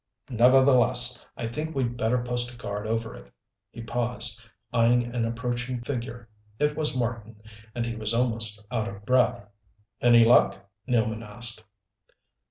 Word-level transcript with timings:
"Nevertheless, 0.31 1.23
I 1.37 1.47
think 1.47 1.75
we'd 1.75 1.95
better 1.95 2.23
post 2.23 2.51
a 2.51 2.57
guard 2.57 2.87
over 2.87 3.13
it." 3.13 3.31
He 3.69 3.83
paused, 3.83 4.43
eyeing 4.73 5.03
an 5.05 5.25
approaching 5.25 5.83
figure. 5.83 6.27
It 6.57 6.75
was 6.75 6.97
Marten, 6.97 7.39
and 7.75 7.85
he 7.85 7.95
was 7.95 8.11
almost 8.11 8.65
out 8.71 8.87
of 8.87 9.05
breath. 9.05 9.45
"Any 10.01 10.25
luck?" 10.25 10.67
Nealman 10.87 11.21
asked. 11.23 11.63